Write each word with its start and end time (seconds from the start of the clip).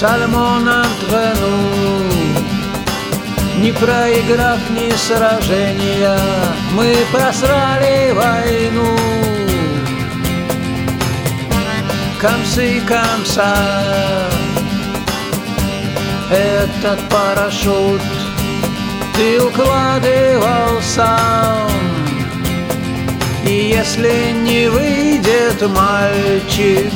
Сальмон 0.00 0.66
Антрену 0.66 1.58
Не 3.58 3.70
проиграв 3.70 4.58
ни 4.70 4.90
сражения 4.96 6.18
Мы 6.72 6.96
просрали 7.12 8.10
войну. 8.12 8.96
Комсы 12.18 12.80
комса 12.88 13.54
Этот 16.30 16.98
парашют 17.10 18.00
Ты 19.14 19.38
укладывал 19.38 20.80
сам. 20.80 21.68
И 23.44 23.74
если 23.76 24.32
не 24.32 24.66
выйдет 24.70 25.60
мальчик 25.68 26.90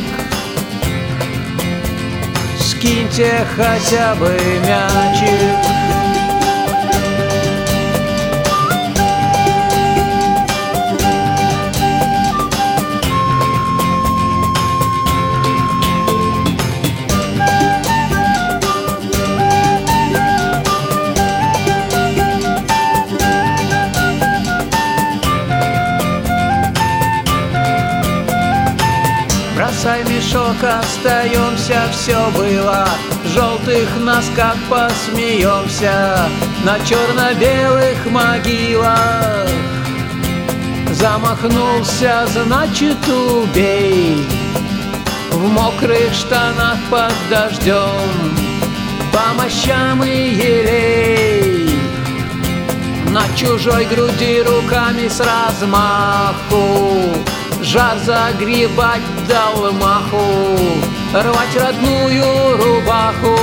Скиньте 2.85 3.47
хотя 3.57 4.15
бы 4.15 4.29
мячик 4.67 6.14
Бросай 29.85 30.03
мешок, 30.05 30.57
остаемся, 30.63 31.83
все 31.93 32.31
было. 32.31 32.89
Желтых 33.27 33.87
носках 34.01 34.57
посмеемся 34.71 36.27
На 36.65 36.81
черно-белых 36.81 38.07
могилах. 38.07 39.47
Замахнулся, 40.91 42.27
значит 42.33 42.97
убей. 43.09 44.27
В 45.31 45.53
мокрых 45.53 46.15
штанах 46.15 46.79
под 46.91 47.13
дождем 47.29 48.33
По 49.13 49.35
мощам 49.35 50.03
и 50.03 50.31
елей. 50.31 51.79
На 53.11 53.25
чужой 53.37 53.85
груди 53.85 54.43
руками 54.43 55.09
с 55.09 55.21
размаху 55.21 57.34
Жар 57.65 57.97
загребать 57.98 59.01
дал 59.27 59.73
маху 59.73 60.47
Рвать 61.14 61.57
родную 61.57 62.57
рубаху. 62.58 63.39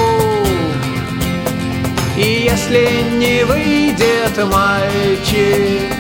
И 2.16 2.48
если 2.52 3.04
не 3.18 3.44
выйдет 3.46 4.38
мальчик 4.38 5.92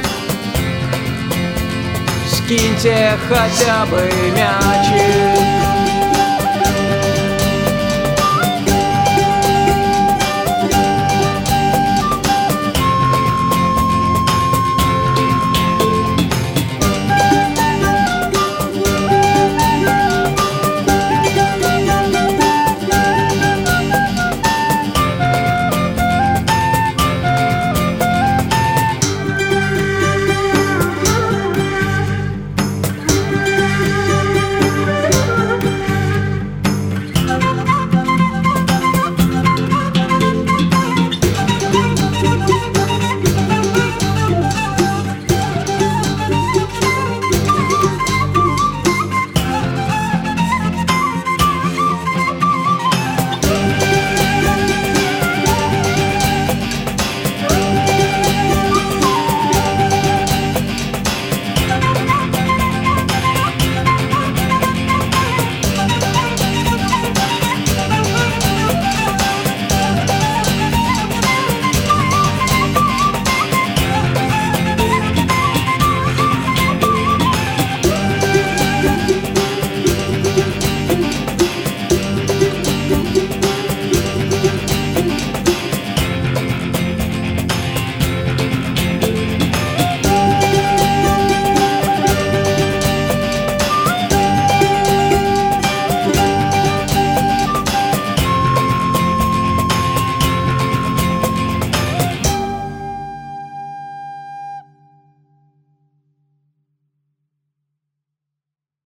Скиньте 2.27 3.17
хотя 3.27 3.85
бы 3.87 4.07
мячик 4.35 5.80